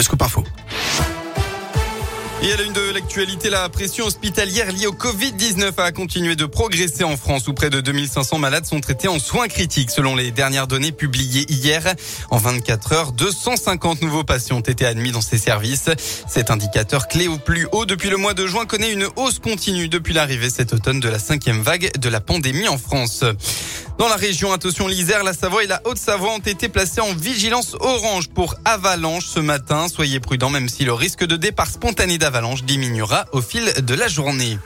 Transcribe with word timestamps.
le 0.00 0.04
scoop. 0.04 0.22
Et 2.42 2.52
à 2.52 2.56
la 2.56 2.62
une 2.62 2.72
de 2.72 2.94
l'actualité, 2.94 3.50
la 3.50 3.68
pression 3.68 4.06
hospitalière 4.06 4.72
liée 4.72 4.86
au 4.86 4.92
Covid-19 4.92 5.72
a 5.76 5.92
continué 5.92 6.36
de 6.36 6.46
progresser 6.46 7.04
en 7.04 7.18
France 7.18 7.48
où 7.48 7.52
près 7.52 7.68
de 7.68 7.82
2500 7.82 8.38
malades 8.38 8.64
sont 8.64 8.80
traités 8.80 9.08
en 9.08 9.18
soins 9.18 9.46
critiques 9.46 9.90
selon 9.90 10.16
les 10.16 10.30
dernières 10.30 10.66
données 10.66 10.92
publiées 10.92 11.44
hier. 11.50 11.82
En 12.30 12.38
24 12.38 12.92
heures, 12.94 13.12
250 13.12 14.00
nouveaux 14.00 14.24
patients 14.24 14.56
ont 14.56 14.60
été 14.60 14.86
admis 14.86 15.12
dans 15.12 15.20
ces 15.20 15.36
services. 15.36 15.90
Cet 16.26 16.50
indicateur 16.50 17.08
clé 17.08 17.28
au 17.28 17.36
plus 17.36 17.68
haut 17.72 17.84
depuis 17.84 18.08
le 18.08 18.16
mois 18.16 18.32
de 18.32 18.46
juin 18.46 18.64
connaît 18.64 18.90
une 18.90 19.06
hausse 19.16 19.38
continue 19.38 19.88
depuis 19.88 20.14
l'arrivée 20.14 20.48
cet 20.48 20.72
automne 20.72 21.00
de 21.00 21.10
la 21.10 21.18
cinquième 21.18 21.60
vague 21.60 21.90
de 21.98 22.08
la 22.08 22.22
pandémie 22.22 22.68
en 22.68 22.78
France. 22.78 23.22
Dans 24.00 24.08
la 24.08 24.16
région, 24.16 24.50
attention 24.50 24.88
l'Isère, 24.88 25.24
la 25.24 25.34
Savoie 25.34 25.62
et 25.62 25.66
la 25.66 25.82
Haute-Savoie 25.84 26.32
ont 26.32 26.38
été 26.38 26.70
placés 26.70 27.02
en 27.02 27.12
vigilance 27.12 27.76
orange 27.80 28.30
pour 28.30 28.54
avalanche 28.64 29.26
ce 29.26 29.40
matin. 29.40 29.88
Soyez 29.88 30.20
prudents 30.20 30.48
même 30.48 30.70
si 30.70 30.86
le 30.86 30.94
risque 30.94 31.26
de 31.26 31.36
départ 31.36 31.66
spontané 31.66 32.16
d'avalanche 32.16 32.64
diminuera 32.64 33.26
au 33.32 33.42
fil 33.42 33.70
de 33.82 33.94
la 33.94 34.08
journée. 34.08 34.58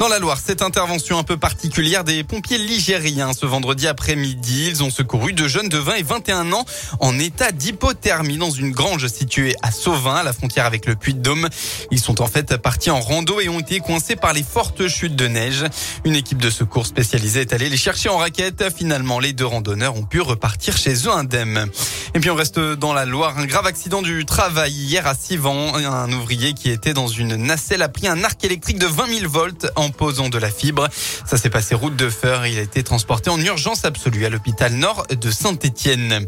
Dans 0.00 0.08
la 0.08 0.18
Loire, 0.18 0.38
cette 0.44 0.60
intervention 0.60 1.18
un 1.18 1.22
peu 1.22 1.36
particulière 1.36 2.02
des 2.02 2.24
pompiers 2.24 2.58
ligériens 2.58 3.32
ce 3.32 3.46
vendredi 3.46 3.86
après-midi. 3.86 4.66
Ils 4.68 4.82
ont 4.82 4.90
secouru 4.90 5.32
deux 5.32 5.46
jeunes 5.46 5.68
de 5.68 5.78
20 5.78 5.94
et 5.94 6.02
21 6.02 6.52
ans 6.52 6.64
en 6.98 7.18
état 7.18 7.52
d'hypothermie 7.52 8.36
dans 8.36 8.50
une 8.50 8.72
grange 8.72 9.06
située 9.06 9.54
à 9.62 9.70
Sauvin, 9.70 10.16
à 10.16 10.22
la 10.24 10.32
frontière 10.32 10.66
avec 10.66 10.86
le 10.86 10.96
Puy-de-Dôme. 10.96 11.48
Ils 11.92 12.00
sont 12.00 12.20
en 12.20 12.26
fait 12.26 12.56
partis 12.56 12.90
en 12.90 13.00
rando 13.00 13.40
et 13.40 13.48
ont 13.48 13.60
été 13.60 13.78
coincés 13.78 14.16
par 14.16 14.32
les 14.32 14.42
fortes 14.42 14.88
chutes 14.88 15.16
de 15.16 15.28
neige. 15.28 15.64
Une 16.04 16.16
équipe 16.16 16.38
de 16.38 16.50
secours 16.50 16.86
spécialisée 16.86 17.42
est 17.42 17.52
allée 17.52 17.68
les 17.68 17.76
chercher 17.76 18.08
en 18.08 18.18
raquette. 18.18 18.64
Finalement, 18.76 19.20
les 19.20 19.32
deux 19.32 19.46
randonneurs 19.46 19.96
ont 19.96 20.04
pu 20.04 20.20
repartir 20.20 20.76
chez 20.76 20.94
eux 21.06 21.12
indemnes. 21.12 21.68
Et 22.14 22.20
puis 22.20 22.30
on 22.30 22.34
reste 22.34 22.58
dans 22.58 22.92
la 22.92 23.04
Loire. 23.04 23.38
Un 23.38 23.46
grave 23.46 23.66
accident 23.66 24.02
du 24.02 24.26
travail 24.26 24.72
hier 24.72 25.06
à 25.06 25.14
Sivan. 25.14 25.74
Un 25.76 26.12
ouvrier 26.12 26.52
qui 26.52 26.70
était 26.70 26.94
dans 26.94 27.08
une 27.08 27.36
nacelle 27.36 27.82
a 27.82 27.88
pris 27.88 28.08
un 28.08 28.24
arc 28.24 28.42
électrique 28.44 28.78
de 28.78 28.86
20 28.86 29.18
000 29.20 29.30
volts 29.30 29.66
posant 29.90 30.28
de 30.28 30.38
la 30.38 30.50
fibre. 30.50 30.88
Ça 31.26 31.36
s'est 31.36 31.50
passé 31.50 31.74
route 31.74 31.96
de 31.96 32.08
Feur. 32.08 32.46
Il 32.46 32.58
a 32.58 32.62
été 32.62 32.82
transporté 32.82 33.30
en 33.30 33.40
urgence 33.40 33.84
absolue 33.84 34.26
à 34.26 34.30
l'hôpital 34.30 34.72
nord 34.72 35.06
de 35.08 35.30
Saint-Étienne. 35.30 36.26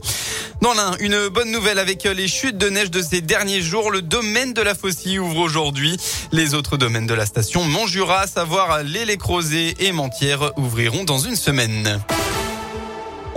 Dans 0.62 0.74
l'un, 0.74 0.96
une 1.00 1.28
bonne 1.28 1.50
nouvelle 1.50 1.78
avec 1.78 2.04
les 2.04 2.28
chutes 2.28 2.58
de 2.58 2.68
neige 2.68 2.90
de 2.90 3.02
ces 3.02 3.20
derniers 3.20 3.62
jours. 3.62 3.90
Le 3.90 4.02
domaine 4.02 4.54
de 4.54 4.62
la 4.62 4.74
Faucille 4.74 5.18
ouvre 5.18 5.38
aujourd'hui. 5.38 5.96
Les 6.32 6.54
autres 6.54 6.76
domaines 6.76 7.06
de 7.06 7.14
la 7.14 7.26
station 7.26 7.64
Montjura, 7.64 8.20
à 8.20 8.26
savoir 8.26 8.82
les 8.82 9.16
Crozet 9.16 9.74
et 9.78 9.92
Mentières, 9.92 10.52
ouvriront 10.56 11.04
dans 11.04 11.18
une 11.18 11.36
semaine. 11.36 12.00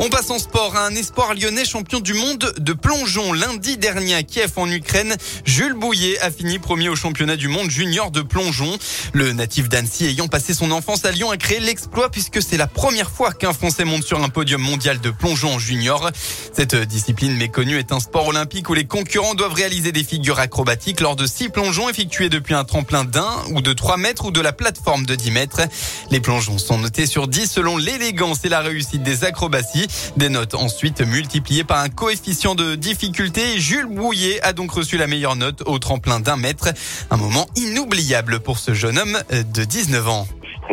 On 0.01 0.07
passe 0.07 0.29
en 0.29 0.39
sport 0.39 0.77
à 0.77 0.85
un 0.85 0.95
espoir 0.95 1.33
lyonnais 1.33 1.65
champion 1.65 1.99
du 1.99 2.13
monde 2.13 2.53
de 2.57 2.71
plongeon. 2.71 3.33
Lundi 3.33 3.75
dernier 3.75 4.15
à 4.15 4.23
Kiev 4.23 4.53
en 4.55 4.71
Ukraine, 4.71 5.13
Jules 5.43 5.73
Bouillet 5.73 6.17
a 6.21 6.31
fini 6.31 6.57
premier 6.57 6.87
au 6.87 6.95
championnat 6.95 7.35
du 7.35 7.49
monde 7.49 7.69
junior 7.69 8.09
de 8.09 8.21
plongeon. 8.21 8.77
Le 9.11 9.33
natif 9.33 9.67
d'Annecy 9.67 10.05
ayant 10.05 10.29
passé 10.29 10.53
son 10.53 10.71
enfance 10.71 11.03
à 11.03 11.11
Lyon 11.11 11.31
a 11.31 11.35
créé 11.35 11.59
l'exploit 11.59 12.09
puisque 12.09 12.41
c'est 12.41 12.55
la 12.55 12.65
première 12.65 13.11
fois 13.11 13.33
qu'un 13.33 13.51
Français 13.51 13.83
monte 13.83 14.05
sur 14.05 14.23
un 14.23 14.29
podium 14.29 14.61
mondial 14.61 15.01
de 15.01 15.09
plongeon 15.09 15.59
junior. 15.59 16.11
Cette 16.53 16.77
discipline 16.77 17.35
méconnue 17.35 17.77
est 17.77 17.91
un 17.91 17.99
sport 17.99 18.27
olympique 18.27 18.69
où 18.69 18.75
les 18.75 18.85
concurrents 18.85 19.35
doivent 19.35 19.53
réaliser 19.53 19.91
des 19.91 20.05
figures 20.05 20.39
acrobatiques 20.39 21.01
lors 21.01 21.17
de 21.17 21.25
six 21.25 21.49
plongeons 21.49 21.89
effectués 21.89 22.29
depuis 22.29 22.53
un 22.53 22.63
tremplin 22.63 23.03
d'un 23.03 23.33
ou 23.51 23.59
de 23.59 23.73
3 23.73 23.97
mètres 23.97 24.23
ou 24.23 24.31
de 24.31 24.39
la 24.39 24.53
plateforme 24.53 25.05
de 25.05 25.15
10 25.15 25.31
mètres. 25.31 25.61
Les 26.09 26.21
plongeons 26.21 26.57
sont 26.57 26.77
notés 26.77 27.05
sur 27.05 27.27
10 27.27 27.51
selon 27.51 27.75
l'élégance 27.75 28.45
et 28.45 28.49
la 28.49 28.61
réussite 28.61 29.03
des 29.03 29.25
acrobaties. 29.25 29.88
Des 30.17 30.29
notes 30.29 30.55
ensuite 30.55 31.01
multipliées 31.01 31.63
par 31.63 31.79
un 31.79 31.89
coefficient 31.89 32.55
de 32.55 32.75
difficulté. 32.75 33.59
Jules 33.59 33.87
Bouillet 33.87 34.41
a 34.41 34.53
donc 34.53 34.71
reçu 34.71 34.97
la 34.97 35.07
meilleure 35.07 35.35
note 35.35 35.63
au 35.65 35.79
tremplin 35.79 36.19
d'un 36.19 36.37
mètre. 36.37 36.69
Un 37.11 37.17
moment 37.17 37.47
inoubliable 37.55 38.39
pour 38.39 38.59
ce 38.59 38.73
jeune 38.73 38.97
homme 38.97 39.17
de 39.31 39.63
19 39.63 40.07
ans 40.07 40.27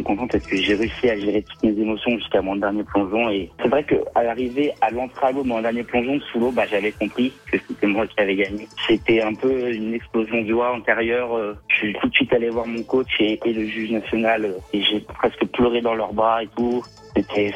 content 0.06 0.26
parce 0.28 0.46
que 0.46 0.56
j'ai 0.56 0.74
réussi 0.74 1.10
à 1.10 1.18
gérer 1.18 1.42
toutes 1.42 1.62
mes 1.62 1.82
émotions 1.82 2.16
jusqu'à 2.18 2.40
mon 2.40 2.56
dernier 2.56 2.84
plongeon. 2.84 3.28
Et 3.30 3.50
c'est 3.60 3.68
vrai 3.68 3.84
qu'à 3.84 4.22
l'arrivée 4.22 4.72
à 4.80 4.90
l'entrée 4.90 5.26
à 5.26 5.32
mon 5.32 5.60
dernier 5.60 5.82
plongeon 5.82 6.20
sous 6.32 6.38
l'eau, 6.38 6.52
bah, 6.52 6.64
j'avais 6.70 6.92
compris 6.92 7.32
que 7.50 7.58
c'était 7.66 7.86
moi 7.86 8.06
qui 8.06 8.20
avais 8.20 8.36
gagné. 8.36 8.68
C'était 8.86 9.22
un 9.22 9.34
peu 9.34 9.72
une 9.72 9.94
explosion 9.94 10.42
de 10.42 10.48
joie 10.48 10.72
antérieure. 10.72 11.56
Je 11.68 11.76
suis 11.76 11.92
tout 11.94 12.08
de 12.08 12.14
suite 12.14 12.32
allé 12.32 12.48
voir 12.50 12.66
mon 12.66 12.82
coach 12.84 13.08
et, 13.20 13.38
le 13.44 13.64
juge 13.66 13.90
national 13.90 14.54
et 14.72 14.82
j'ai 14.82 15.00
presque 15.00 15.44
pleuré 15.46 15.80
dans 15.80 15.94
leurs 15.94 16.12
bras 16.12 16.42
et 16.42 16.48
tout. 16.56 16.82
C'était 17.16 17.54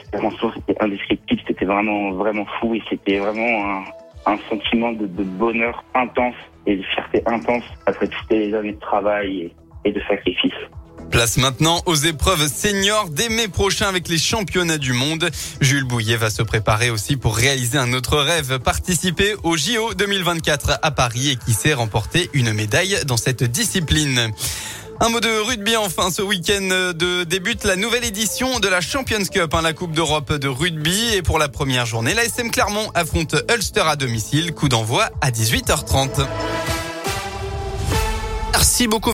indescriptible, 0.80 1.42
c'était 1.46 1.64
vraiment 1.64 2.12
vraiment 2.12 2.46
fou 2.58 2.74
et 2.74 2.82
c'était 2.88 3.18
vraiment 3.18 3.84
un, 4.26 4.38
sentiment 4.48 4.92
de, 4.92 5.06
de, 5.06 5.22
bonheur 5.22 5.84
intense 5.94 6.34
et 6.66 6.76
de 6.76 6.82
fierté 6.82 7.22
intense 7.26 7.64
après 7.86 8.06
toutes 8.06 8.30
les 8.30 8.54
années 8.54 8.72
de 8.72 8.80
travail 8.80 9.40
et, 9.40 9.54
et 9.84 9.92
de 9.92 10.00
sacrifice. 10.08 10.54
Place 11.20 11.36
maintenant 11.36 11.82
aux 11.84 11.96
épreuves 11.96 12.50
seniors 12.50 13.10
dès 13.10 13.28
mai 13.28 13.46
prochain 13.46 13.86
avec 13.86 14.08
les 14.08 14.16
championnats 14.16 14.78
du 14.78 14.94
monde. 14.94 15.28
Jules 15.60 15.84
Bouillet 15.84 16.16
va 16.16 16.30
se 16.30 16.40
préparer 16.40 16.88
aussi 16.88 17.18
pour 17.18 17.36
réaliser 17.36 17.76
un 17.76 17.92
autre 17.92 18.16
rêve, 18.16 18.58
participer 18.58 19.34
au 19.42 19.54
JO 19.54 19.92
2024 19.92 20.78
à 20.80 20.90
Paris 20.90 21.28
et 21.28 21.36
qui 21.36 21.52
sait 21.52 21.74
remporter 21.74 22.30
une 22.32 22.54
médaille 22.54 23.00
dans 23.04 23.18
cette 23.18 23.44
discipline. 23.44 24.32
Un 25.00 25.08
mot 25.10 25.20
de 25.20 25.28
rugby 25.46 25.76
enfin 25.76 26.10
ce 26.10 26.22
week-end 26.22 26.94
de 26.94 27.24
débute 27.24 27.64
la 27.64 27.76
nouvelle 27.76 28.06
édition 28.06 28.58
de 28.58 28.68
la 28.68 28.80
Champions 28.80 29.26
Cup, 29.30 29.52
hein, 29.52 29.60
la 29.60 29.74
Coupe 29.74 29.92
d'Europe 29.92 30.32
de 30.32 30.48
rugby. 30.48 31.12
Et 31.12 31.20
pour 31.20 31.38
la 31.38 31.50
première 31.50 31.84
journée, 31.84 32.14
la 32.14 32.24
SM 32.24 32.50
Clermont 32.50 32.90
affronte 32.94 33.36
Ulster 33.54 33.82
à 33.82 33.96
domicile. 33.96 34.54
Coup 34.54 34.70
d'envoi 34.70 35.10
à 35.20 35.30
18h30. 35.30 36.26
Merci 38.60 38.88
beaucoup. 38.88 39.08